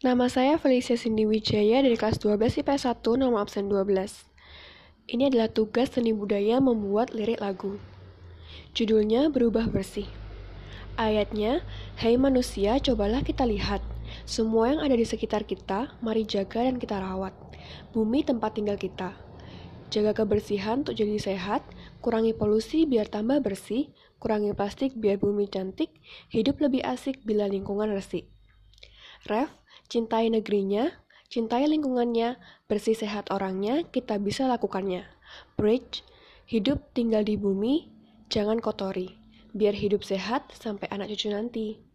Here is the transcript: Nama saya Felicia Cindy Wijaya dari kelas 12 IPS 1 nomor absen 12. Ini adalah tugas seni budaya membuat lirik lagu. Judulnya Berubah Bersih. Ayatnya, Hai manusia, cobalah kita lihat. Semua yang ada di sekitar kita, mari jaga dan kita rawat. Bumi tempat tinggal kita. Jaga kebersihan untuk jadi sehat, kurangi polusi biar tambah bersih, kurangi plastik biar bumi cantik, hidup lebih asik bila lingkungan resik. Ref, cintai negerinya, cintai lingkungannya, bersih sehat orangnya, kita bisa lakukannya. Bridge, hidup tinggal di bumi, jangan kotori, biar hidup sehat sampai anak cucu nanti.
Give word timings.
Nama 0.00 0.32
saya 0.32 0.56
Felicia 0.56 0.96
Cindy 0.96 1.28
Wijaya 1.28 1.84
dari 1.84 1.92
kelas 1.92 2.16
12 2.24 2.64
IPS 2.64 2.88
1 2.88 3.20
nomor 3.20 3.44
absen 3.44 3.68
12. 3.68 3.84
Ini 5.12 5.28
adalah 5.28 5.52
tugas 5.52 5.92
seni 5.92 6.16
budaya 6.16 6.56
membuat 6.56 7.12
lirik 7.12 7.36
lagu. 7.36 7.76
Judulnya 8.72 9.28
Berubah 9.28 9.68
Bersih. 9.68 10.08
Ayatnya, 10.96 11.60
Hai 12.00 12.16
manusia, 12.16 12.80
cobalah 12.80 13.20
kita 13.20 13.44
lihat. 13.44 13.84
Semua 14.24 14.72
yang 14.72 14.80
ada 14.80 14.96
di 14.96 15.04
sekitar 15.04 15.44
kita, 15.44 15.92
mari 16.00 16.24
jaga 16.24 16.64
dan 16.64 16.80
kita 16.80 16.96
rawat. 16.96 17.36
Bumi 17.92 18.24
tempat 18.24 18.56
tinggal 18.56 18.80
kita. 18.80 19.12
Jaga 19.92 20.16
kebersihan 20.16 20.80
untuk 20.80 20.96
jadi 20.96 21.20
sehat, 21.20 21.60
kurangi 22.00 22.32
polusi 22.32 22.88
biar 22.88 23.04
tambah 23.04 23.44
bersih, 23.44 23.92
kurangi 24.16 24.56
plastik 24.56 24.96
biar 24.96 25.20
bumi 25.20 25.44
cantik, 25.52 25.92
hidup 26.32 26.56
lebih 26.56 26.80
asik 26.88 27.20
bila 27.28 27.44
lingkungan 27.44 27.92
resik. 27.92 28.32
Ref, 29.28 29.59
cintai 29.90 30.30
negerinya, 30.30 30.86
cintai 31.26 31.66
lingkungannya, 31.66 32.38
bersih 32.70 32.94
sehat 32.94 33.34
orangnya, 33.34 33.82
kita 33.90 34.22
bisa 34.22 34.46
lakukannya. 34.46 35.02
Bridge, 35.58 36.06
hidup 36.46 36.94
tinggal 36.94 37.26
di 37.26 37.34
bumi, 37.34 37.90
jangan 38.30 38.62
kotori, 38.62 39.18
biar 39.50 39.74
hidup 39.74 40.06
sehat 40.06 40.54
sampai 40.54 40.86
anak 40.94 41.10
cucu 41.10 41.34
nanti. 41.34 41.89